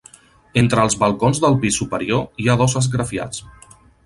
[0.61, 3.45] Entre els balcons del pis superior hi ha dos esgrafiats.